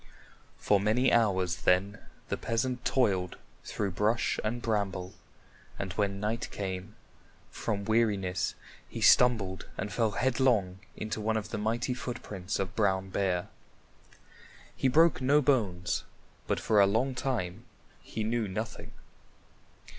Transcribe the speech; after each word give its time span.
For 0.57 0.79
many 0.79 1.13
hours 1.13 1.57
then 1.57 1.99
the 2.29 2.35
peasant 2.35 2.83
toiled 2.83 3.37
through 3.63 3.91
brush 3.91 4.39
and 4.43 4.59
bramble, 4.59 5.13
and 5.77 5.93
when 5.93 6.19
night 6.19 6.49
came, 6.49 6.95
from 7.51 7.85
weariness 7.85 8.55
he 8.89 8.99
stumbled 8.99 9.67
and 9.77 9.93
fell 9.93 10.09
headlong 10.13 10.79
into 10.97 11.21
one 11.21 11.37
of 11.37 11.49
the 11.49 11.59
mighty 11.59 11.93
footprints 11.93 12.57
of 12.57 12.75
Brown 12.75 13.11
Bear. 13.11 13.49
He 14.75 14.87
broke 14.87 15.21
no 15.21 15.39
bones, 15.39 16.03
but 16.47 16.59
for 16.59 16.81
a 16.81 16.87
long 16.87 17.13
time 17.13 17.65
he 18.01 18.23
knew 18.23 18.47
nothing. 18.47 18.93